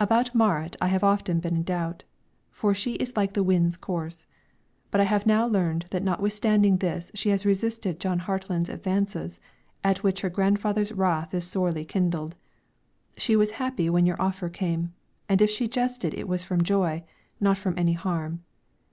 About 0.00 0.34
Marit 0.34 0.74
I 0.80 0.88
have 0.88 1.04
often 1.04 1.38
been 1.38 1.54
in 1.54 1.62
doubt, 1.62 2.02
for 2.50 2.74
she 2.74 2.94
is 2.94 3.16
like 3.16 3.34
the 3.34 3.44
wind's 3.44 3.76
course; 3.76 4.26
but 4.90 5.00
I 5.00 5.04
have 5.04 5.24
now 5.24 5.46
learned 5.46 5.84
that 5.92 6.02
notwithstanding 6.02 6.78
this 6.78 7.12
she 7.14 7.28
has 7.28 7.46
resisted 7.46 8.00
Jon 8.00 8.18
Hatlen's 8.18 8.68
advances, 8.68 9.38
at 9.84 10.02
which 10.02 10.22
her 10.22 10.30
grandfather's 10.30 10.90
wrath 10.90 11.32
is 11.32 11.44
sorely 11.46 11.84
kindled. 11.84 12.34
She 13.16 13.36
was 13.36 13.52
happy 13.62 13.88
when 13.88 14.04
your 14.04 14.20
offer 14.20 14.48
came, 14.48 14.94
and 15.28 15.40
if 15.40 15.48
she 15.48 15.68
jested 15.68 16.12
it 16.12 16.26
was 16.26 16.42
from 16.42 16.64
joy, 16.64 17.04
not 17.38 17.56
from 17.56 17.78
any 17.78 17.92
harm. 17.92 18.42